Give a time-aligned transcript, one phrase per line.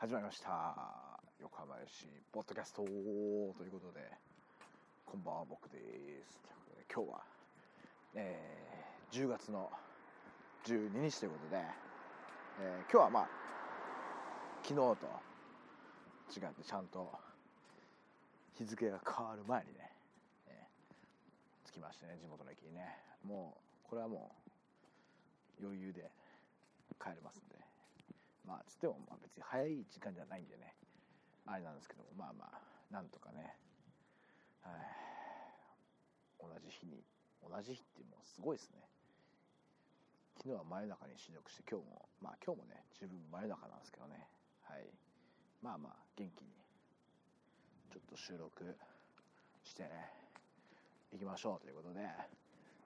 [0.00, 0.74] 始まりました。
[1.42, 4.00] 横浜市ポッドキャストということで
[5.04, 5.76] こんばんは僕で
[6.24, 6.40] す。
[6.40, 7.20] ということで今日は、
[8.14, 9.68] えー、10月の
[10.64, 11.62] 12日ということで、
[12.62, 13.28] えー、今日はまあ
[14.62, 14.96] 昨日と
[16.32, 17.12] 違ってちゃんと
[18.56, 19.92] 日付が変わる前にね、
[20.48, 22.88] えー、着きましてね地元の駅にね。
[23.22, 23.52] も
[23.84, 24.32] うこれはも
[25.60, 26.10] う余裕で
[26.98, 27.59] 帰れますんで。
[28.50, 30.74] まあつってもまあ別に早い時間じゃないんでね。
[31.46, 32.58] あれなんですけどもまあまあ
[32.90, 33.54] なんとかね。
[34.66, 34.74] はい。
[36.42, 36.98] 同じ日に
[37.46, 38.82] 同じ日ってもうすごいですね。
[40.42, 44.26] 昨日は真夜中に死力して今日もまあ今日もね十分真夜中なんですけどね。
[44.66, 44.90] はい。
[45.62, 46.50] まあまあ元気に
[47.94, 48.66] ちょっと収録
[49.62, 50.10] してね
[51.12, 52.02] 行きましょうということで、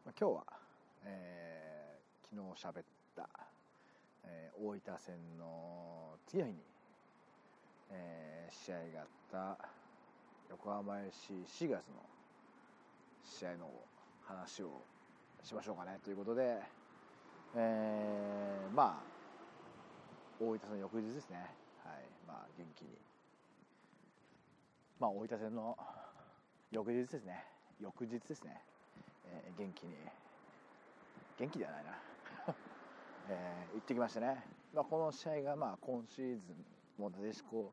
[0.05, 0.45] まあ、今日は、
[1.05, 2.85] えー、昨日喋っ
[3.17, 3.54] た
[4.27, 6.59] えー、大分戦の次の日に、
[7.91, 9.69] えー、試合があった
[10.51, 11.33] 横浜 FC
[11.67, 12.03] 4月の
[13.25, 13.71] 試合の
[14.25, 14.83] 話を
[15.43, 16.59] しましょうかねということで、
[17.57, 19.15] えー、まあ
[20.41, 21.37] 大分戦の翌日ですね、
[21.85, 22.03] はい。
[22.27, 22.89] まあ、元気に、
[24.99, 25.77] まあ、大分戦の
[26.73, 27.45] 翌日ですね。
[27.81, 28.61] 翌日ですね、
[29.27, 29.95] えー、元気に。
[31.39, 32.14] 元気ではないな。
[33.29, 34.45] えー、行ってきましたね、
[34.75, 36.41] まあ、この試合がまあ今シーズ
[36.99, 37.73] ンもなでしこ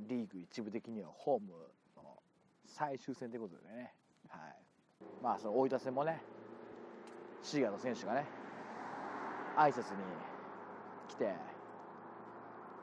[0.00, 1.48] リーグ一部的にはホーム
[1.96, 2.02] の
[2.66, 3.92] 最終戦ということでね、
[4.28, 4.56] はい、
[5.22, 6.20] まあその大分戦もね
[7.42, 8.26] シーガーの選手がね
[9.56, 10.02] 挨拶に
[11.08, 11.32] 来て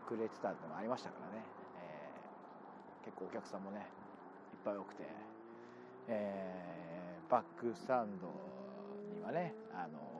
[0.07, 1.43] くれてたってのもありましたからね、
[1.77, 3.83] えー、結構お客さんもねいっ
[4.63, 5.03] ぱい多くて、
[6.07, 8.27] えー、バックスタンド
[9.15, 10.12] にはねあの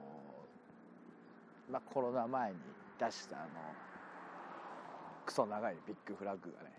[1.70, 2.58] まあ、コロナ前に
[2.98, 3.46] 出したあの
[5.26, 6.72] クソ長いビッグフラッグがね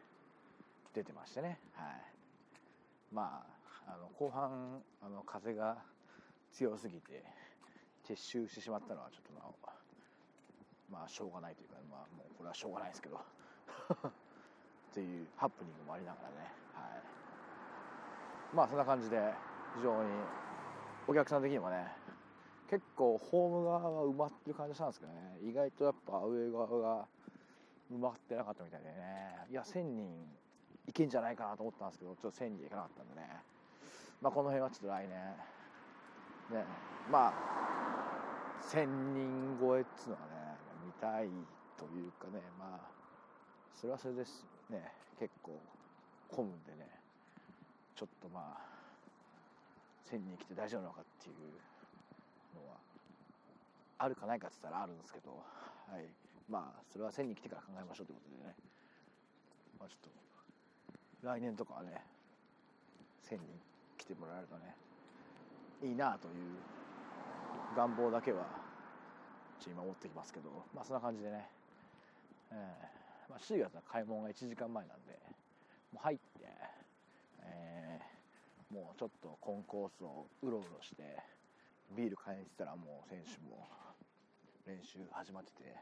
[0.93, 1.87] 出てましてね、はい、
[3.11, 3.43] ま
[3.87, 5.77] ああの後半あの風が
[6.51, 7.23] 強すぎて
[8.07, 9.69] 撤収してしまったのはちょっとまあ
[10.91, 13.19] まあしょうがないというか、まあ、もうこれはしょうがないですけど。
[14.95, 19.19] っていうハプニングもありながらね、はい、まあそんな感じで
[19.75, 20.09] 非常に
[21.05, 21.91] お客さん的にもね
[22.69, 25.37] 結構ホーム側は埋まってる感じしたんですけどね。
[25.43, 27.05] 意外とやっぱアウェー側が
[27.93, 29.45] 埋まってなかったみたいでね。
[29.51, 30.09] いや1000人
[30.87, 33.29] いけんじゃないかなと思ったんですけどちょっと1000人いかなかったんでね。
[34.21, 36.59] まあこの辺はちょっと来年。
[36.59, 36.65] ね。
[37.11, 37.33] まあ
[38.71, 41.29] 1000人超えっつうのはね見たい
[41.77, 42.41] というかね。
[42.57, 42.89] まあ
[43.75, 44.91] それはそれですね。
[45.19, 45.59] 結構
[46.29, 46.89] 混むんでね。
[47.95, 48.75] ちょっとまあ
[50.09, 51.35] 1000人来て大丈夫なのかっていう
[52.55, 52.77] のは
[53.97, 55.31] あるかないかって言ったらあるんですけど、
[55.91, 56.07] はい、
[56.49, 58.55] まあそれは1000人来てから考えましょうということでね、
[59.79, 60.11] まあ、ちょっ
[61.21, 62.01] と来年とかはね
[63.29, 63.41] 1000人
[63.97, 64.75] 来てもらえるとね
[65.83, 66.55] いいなという
[67.75, 68.45] 願望だけは
[69.59, 71.49] ちょ今持ってきますけどまあそんな感じでね、
[72.51, 75.17] えーまあ、4月の開門が1時間前なんで
[75.91, 76.23] もう入って、
[77.41, 81.17] えー、もうちょっとコンコースをうろうろして
[81.91, 83.67] ビール買いに行ってたらもう選手も
[84.65, 85.75] 練習始まってて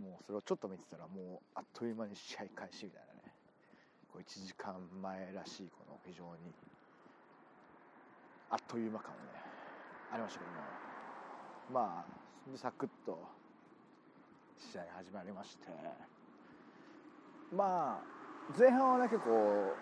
[0.00, 3.34] もうそれをちょっと見てたらもうあっという間に試合開始みたいなね。
[4.12, 6.54] こう1時間前らしいこの非常に
[8.50, 9.40] あっという間感もね
[10.12, 10.58] ありましたけども。
[11.72, 13.18] まあサクッと
[14.58, 15.68] 試合始まりまして。
[17.52, 19.74] まあ前半はね結構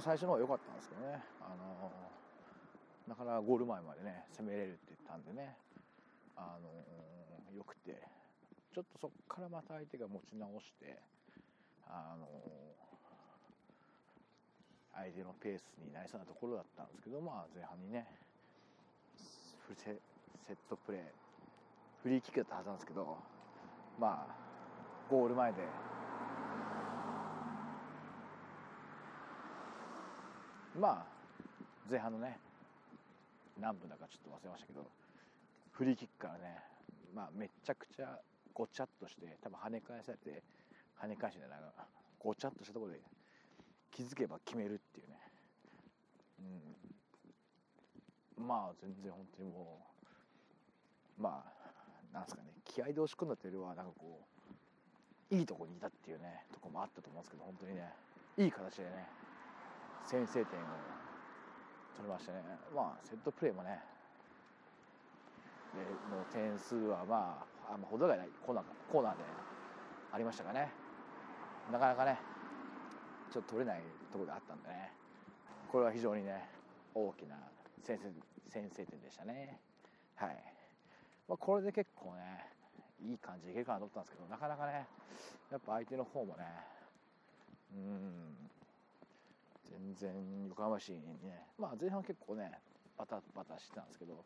[0.00, 1.22] 最初の方が良かったんですけどね。
[1.40, 2.01] あの
[3.08, 5.56] なかなかゴール前までね攻めれるって言ったんでね。
[6.36, 8.22] あのよくて。
[8.72, 10.96] ちょっとそこからまた相手が持ち直して
[11.86, 12.26] あの
[14.94, 18.06] 相手のペースになりそうなところだったんですけど、まあ、前半にね
[19.76, 20.00] セ
[20.46, 21.00] セットプレー
[22.02, 23.18] フリーキックだったはずなんですけど
[24.00, 24.34] まあ
[25.10, 25.58] ゴール前で
[30.80, 31.06] まあ
[31.90, 32.38] 前半のね
[33.60, 34.86] 何分だかちょっと忘れましたけど
[35.72, 36.58] フリーキックからね、
[37.14, 38.18] まあ、めちゃくちゃ
[38.52, 40.42] ごちゃっとして多分跳ね返されて
[41.00, 41.58] 跳ね返しじゃない
[42.18, 43.00] ごちゃっとしたところで
[43.90, 45.18] 気づけば決めるっていうね、
[48.38, 49.80] うん、まあ全然本当にも
[51.18, 54.20] うまあなんですかね気合で押し込んだというよりはなんかこ
[55.30, 57.88] ういいとこにいたっていうねとこもあったと思うんですけど本当にね
[58.38, 59.08] いい形でね
[60.06, 60.62] 先制点を
[61.96, 62.42] 取れましたね。
[62.74, 63.80] まあセットプレーもね。
[65.74, 65.80] で
[66.14, 68.28] の点数はまああんまほどがない。
[68.44, 69.24] コーナーコーナーで
[70.12, 70.70] ありましたかね。
[71.70, 72.18] なかなかね
[73.32, 74.92] ちょっと取れないところがあったんでね。
[75.70, 76.48] これは非常にね
[76.94, 77.36] 大きな
[77.82, 78.12] 先制
[78.48, 79.58] 先制点でしたね。
[80.16, 80.36] はい、
[81.28, 82.46] まあ、これで結構ね
[83.00, 84.86] いい感じでいけるかなと思ったんですけどなかなかね
[85.50, 86.44] やっぱ相手の方もね
[87.74, 88.41] うん。
[89.72, 91.46] 全然横浜市にね。
[91.58, 92.50] まあ前半結構ね
[92.98, 94.24] バタバタしてたんですけど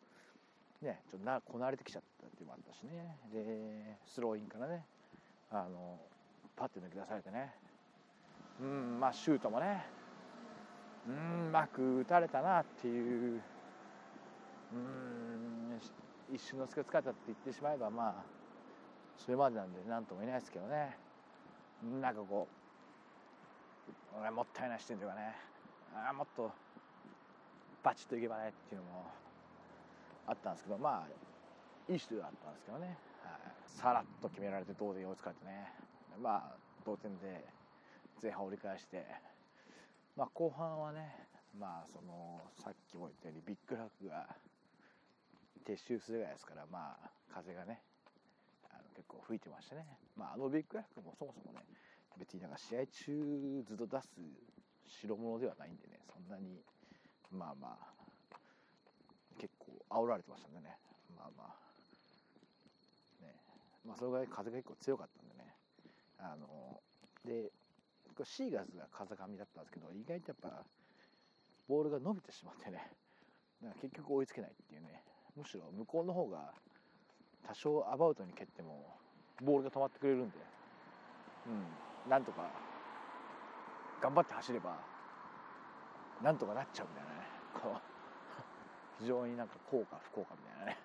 [0.83, 3.19] ねちょっとなこなれてきちゃったっていうのもあったしね。
[3.33, 4.85] でスローインからね
[5.51, 5.99] あの
[6.57, 7.55] パッて抜き出されてね。
[8.61, 9.85] うんまあシュートもね。
[11.09, 13.41] うんうまく打たれたなっていう。
[14.73, 15.81] うん
[16.35, 18.15] 一瞬の隙を使ったって言ってしまえばまあ
[19.17, 20.99] それまでなんで何とも言えないですけどね。
[22.01, 22.66] なんかこう
[24.31, 25.35] もったいない視点というかね。
[25.95, 26.53] あもっと
[27.83, 29.07] バチッといけばねっていうのも
[30.27, 35.73] あったんですけどまあいい人だったんですけどね、はい、さらっと決められて同点に追いつかれてね。
[36.21, 37.45] まあ同点で
[38.23, 39.05] 前半折り返して。
[40.17, 41.13] まあ後半はね
[41.59, 44.27] まあそのさっきも言ったようにビッグラックが
[45.67, 47.83] 撤収するぐらいですからまあ風がね
[48.71, 49.85] あの結構吹いてましたね。
[50.17, 51.61] まああのビッグラックもそもそもね
[52.19, 54.09] 別になんか試合中ずっと出す
[55.07, 56.61] 代物ではないんでねそんなに
[57.31, 57.97] まあまあ
[59.39, 60.77] 結構煽られてましたんでね。
[61.17, 61.49] まあまあ。
[63.23, 63.35] ね。
[63.85, 65.55] まあそれぐらい風が結構強かったんでね。
[66.19, 66.81] あの
[67.25, 67.51] で
[68.25, 70.65] シーガーズが風上だったんですけど意外とやっぱ
[71.69, 72.91] ボールが伸びてしまってね。
[73.81, 75.03] 結局追いつけないっていうね。
[75.37, 76.53] むしろ向こうの方が
[77.47, 78.97] 多少アバウトに蹴っても
[79.43, 80.37] ボールが止まってくれるんで、
[81.47, 81.67] うん、
[82.09, 82.49] なんとか
[84.01, 84.79] 頑張って走れば
[86.23, 87.27] なんとかなっちゃうみたいなね。
[87.55, 87.81] こう
[89.01, 90.79] 非常になんか効果不効果みたいなね、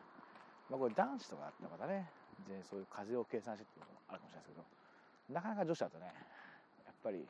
[0.70, 2.10] まあ、これ男子とかだったらまたね
[2.48, 4.66] 全然そういう風を計算してっていうのもあるかもしれないですけど
[5.34, 6.14] なかなか女子だとね
[6.86, 7.28] やっぱり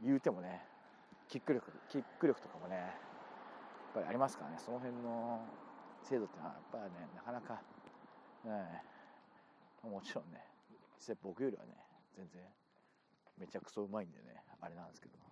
[0.00, 0.66] 言うてもね
[1.28, 2.92] キック力キック力とかもねやっ
[3.94, 4.58] ぱりありますからね。
[4.58, 5.46] その辺の
[6.02, 7.62] 精度っていうのはやっぱりねなかなか、
[8.44, 8.82] ね、
[9.82, 10.44] もちろんね
[11.22, 11.76] 僕よりはね
[12.16, 12.42] 全然
[13.38, 15.24] めちゃくそうまいんでねあれなんですけど。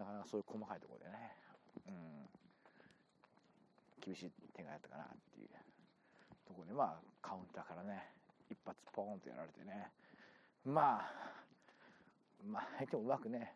[0.00, 1.36] なかなかそういう細かいところでね、
[1.86, 2.24] うん、
[4.00, 5.48] 厳しい展開だったかなっていう
[6.48, 8.08] ところでまあカウンターからね
[8.48, 9.92] 一発ポーンとやられてね。
[10.64, 11.12] まあ
[12.48, 13.52] まあ相手もうまくね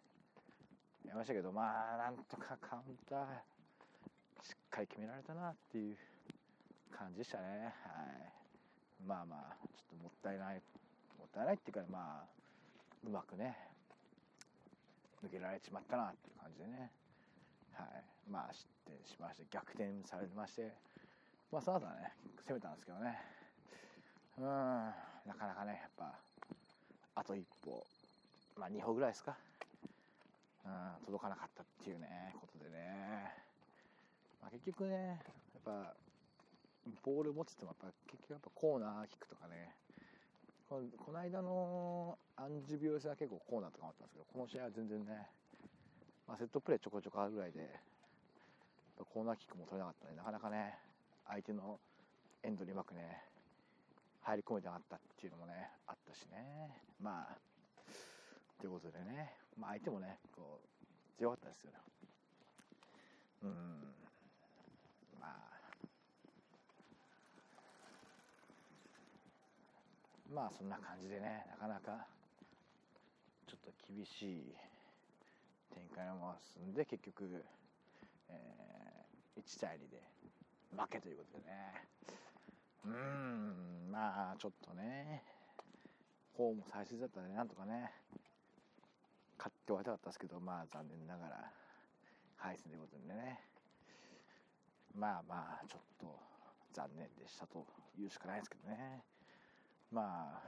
[1.05, 5.97] やりましたけどまあなんとかカウンターしっかり決められたなっていう
[6.93, 7.73] 感じでしたね。
[7.89, 8.33] はい。
[9.01, 10.61] まあまあちょっともったいない
[11.19, 12.44] もったいないっていうかまあ
[13.07, 13.57] うまくね
[15.23, 16.91] 抜けられちまったなっていう感じでね。
[17.73, 18.05] はい。
[18.31, 20.73] まあ失点しまして逆転されまして
[21.53, 22.13] まあその後はね
[22.49, 23.19] 攻めたんですけどね。
[24.39, 24.45] うん。
[24.45, 26.13] なかなかねやっぱ
[27.15, 27.85] あと一歩
[28.57, 29.37] まあ2歩ぐらいですか。
[30.65, 31.05] うん。
[31.05, 33.33] 届かなかったっていうねことでね、
[34.41, 35.21] まあ、結局ね
[35.53, 35.95] やっぱ
[37.03, 39.75] ボール持っててもやっぱ結局やっぱコーナーキックとかね。
[40.69, 42.19] このこの間の
[42.65, 45.29] アンジュビオレスは結構コーナーとかもあったんですけどこの試合は全然ね、
[46.25, 47.61] まあ、セットプレーちょこちょこあるぐらいで
[48.97, 50.73] コーナーキックも取れなかったねなかなかね
[51.29, 51.77] 相手の
[52.41, 53.21] エンドにうまくね
[54.25, 55.53] 入り込めてなかったっていうのもね
[55.87, 56.73] あったしね。
[56.97, 57.37] まあ
[58.57, 61.79] ということでね、まあ、相手もねこう強かったですよね。
[63.45, 63.51] うん。
[65.21, 65.53] まあ。
[70.33, 72.14] まあそんな感じでねなかなか
[73.65, 74.55] と厳しい
[75.75, 77.45] 展開のまま進んで結局、
[78.29, 80.03] えー、1対2で
[80.77, 81.95] 負けということでね。
[82.85, 85.23] うんまあちょっとね
[86.37, 87.91] ホーム最終だったらねなんとかね
[89.39, 91.51] 勝って終わりたかったですけどまあ残念ながら
[92.37, 93.41] 敗戦ということでね。
[94.95, 96.07] まあまあちょっと
[96.73, 97.67] 残念でしたと
[97.97, 99.03] 言うしかないですけどね。
[99.91, 100.43] まあ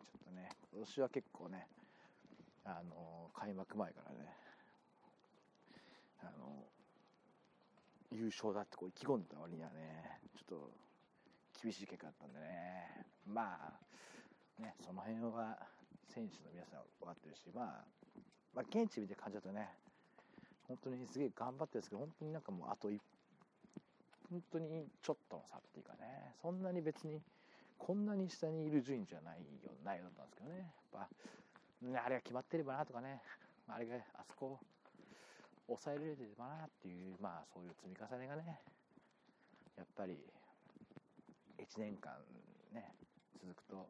[0.00, 1.66] ちょっとね今年は結構ね
[2.64, 4.36] あの開幕前からね。
[6.22, 6.64] あの
[8.12, 10.70] 優勝だってこう意気込んだ割にはねちょっと
[11.62, 13.06] 厳しい結果だったんでね。
[13.26, 15.58] まあねその辺は
[16.14, 17.84] 選手の皆さん分かってるし、まあ、
[18.54, 19.68] まあ現地見て感じだとね
[20.68, 23.00] 本当にすげえ頑張ってるんですけど本当になんかもうあと一
[24.30, 27.20] 本当にちょっとの差っていうかねそんなに別に
[27.78, 30.72] こんなに下にいる順位じゃないようないようだったんですけどね。
[30.92, 31.08] やっぱ
[31.82, 33.20] あれが決まってればなとかね。
[33.68, 34.58] あれがあそこ
[35.66, 38.60] 抑えられてればなっていうまあそういう積み重ねがね
[39.76, 40.18] やっぱり
[41.58, 42.12] 1年間
[42.74, 42.92] ね
[43.40, 43.88] 続くと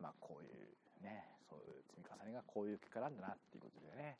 [0.00, 4.16] まあこういうねそういう積み重ねがこういう結果なんだなっていうことでね。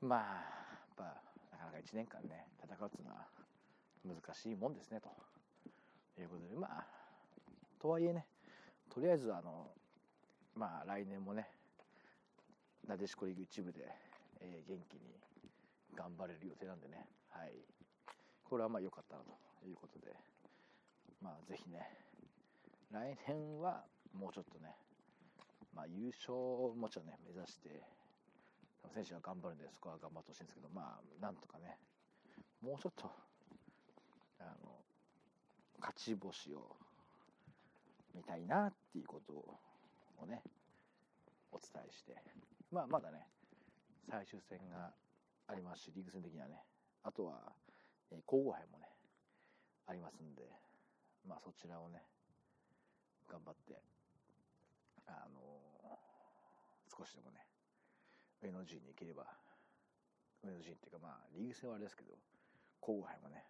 [0.00, 3.26] まあやっぱなかなか1年間ね戦うっていうのは
[4.06, 5.10] 難しいもんですねと
[6.20, 6.86] いうことでまあ
[7.80, 8.26] とはいえね
[8.88, 9.70] とりあえずあの
[10.58, 11.46] まあ来年もね
[12.88, 13.86] なでしこリーグ一部で、
[14.40, 15.00] えー、元気に
[15.94, 17.06] 頑張れる予定なんでね。
[17.30, 17.52] はい。
[18.42, 19.22] これはまあ良かったな
[19.60, 20.14] ということで。
[21.22, 21.82] まあぜひね
[22.92, 23.82] 来年は
[24.14, 24.74] もうちょっとね
[25.74, 27.82] まあ優勝をもちろんね目指して
[28.94, 31.76] 選手は頑張るんでそこは頑張ってほしいんですけどまあなんとかね
[32.62, 33.10] もうちょっと
[34.38, 34.70] あの
[35.80, 36.76] 勝ち星を
[38.14, 39.58] 見たいなっていうことを
[40.26, 40.42] ね
[41.50, 42.16] お伝えして。
[42.70, 43.26] まあまだね
[44.10, 44.92] 最終戦が
[45.46, 46.62] ありますしリーグ戦的にはね。
[47.02, 47.52] あとは、
[48.10, 48.88] え、皇后杯もね
[49.86, 50.42] ありますんで
[51.26, 52.02] まあそちらをね
[53.28, 53.80] 頑張って
[55.06, 55.40] あの、
[56.90, 57.40] 少しでもね
[58.42, 59.24] 上の順に行ければ
[60.44, 62.12] 上の順っていうかまあリーグ戦はあれですけど
[62.80, 63.44] 皇后杯もね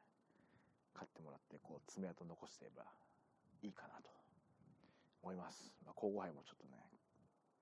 [0.94, 2.84] 勝ってもらってこう爪痕残していれば
[3.62, 4.17] いいかなと。
[5.22, 6.78] 思います、まあ、皇后杯もちょっとね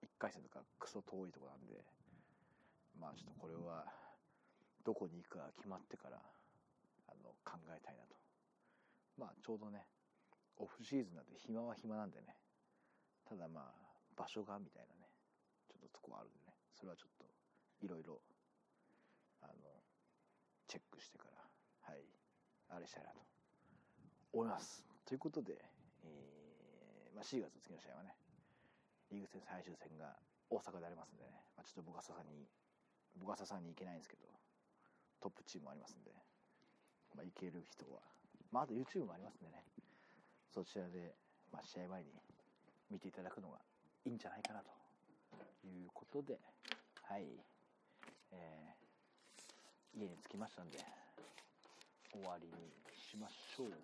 [0.05, 1.85] 1回戦とかクソ遠いとこなんで
[2.99, 3.85] まあちょっとこれは
[4.85, 6.17] どこに行くか決まってから
[7.09, 8.17] あの考えたいなと。
[9.19, 9.85] まあちょうどね
[10.59, 12.37] オフシーズンなんで暇は暇なんでね
[13.29, 13.73] ただまあ
[14.17, 15.09] 場所がみたいなね
[15.69, 17.25] ちょっととこはあるんでねそれはちょっと
[17.85, 18.21] いろいろ
[19.43, 19.53] あの
[20.69, 22.05] チェックしてからはい
[22.69, 23.21] あれしたいなと
[24.33, 24.85] 思います。
[25.07, 25.55] ということで、
[26.05, 26.36] えー
[27.17, 28.13] まあ、4月の次の試合はね
[29.09, 30.13] リーグ戦最終戦が
[30.53, 32.45] 大阪でありますんでね、まあ、ちょっとボカサさに
[33.17, 34.29] ボカサさに行けないんですけど
[35.25, 36.13] トップチームもありますんで、
[37.17, 38.05] まあ、行ける人は。
[38.53, 39.65] まああと YouTube もありますんでね。
[40.53, 41.17] そちらで、
[41.51, 42.13] まあ、試合前に
[42.91, 43.59] 見ていただくのが
[44.05, 44.71] いいんじゃないかなと
[45.67, 46.39] いうことで。
[47.09, 47.27] はい、
[48.33, 50.79] えー、家に着きましたんで
[52.13, 52.53] 終わりに
[52.99, 53.77] しましょうは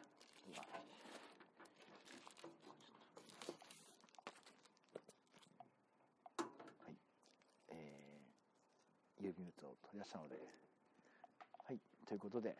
[6.91, 6.97] い
[7.71, 10.37] えー、郵便物を取り出したので
[11.67, 12.57] はいということで、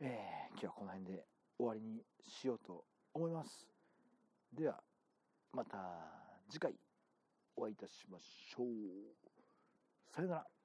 [0.00, 1.24] えー、今日はこの辺で
[1.58, 2.84] 終わりにしようと
[3.14, 3.66] 思います。
[4.52, 4.82] では
[5.52, 5.78] また
[6.50, 6.74] 次回
[7.56, 8.66] お会いいたしましょう。
[10.14, 10.61] さよなら。